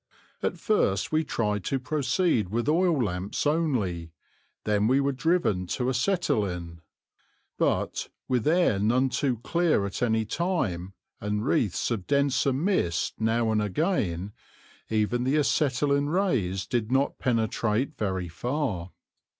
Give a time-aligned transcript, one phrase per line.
[0.41, 4.09] At first we tried to proceed with oil lamps only;
[4.63, 6.81] then we were driven to acetylene;
[7.59, 13.51] but, with air none too clear at any time and wreaths of denser mist now
[13.51, 14.31] and again,
[14.89, 18.93] even the acetylene rays did not penetrate very far.